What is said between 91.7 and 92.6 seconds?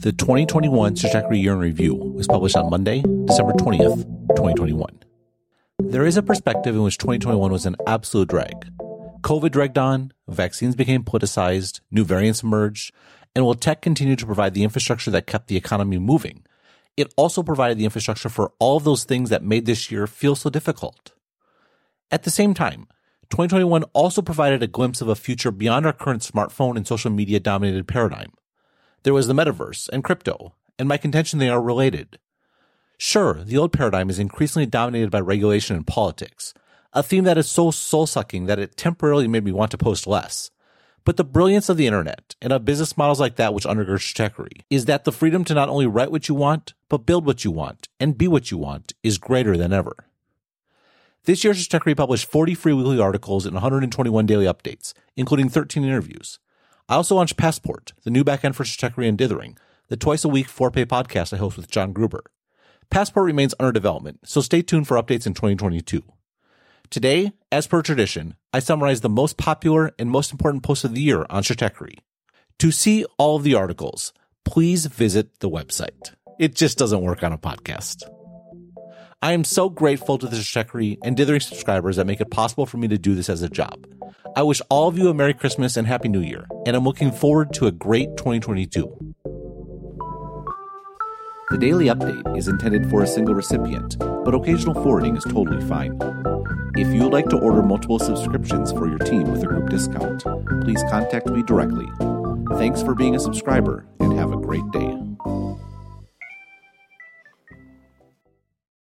update is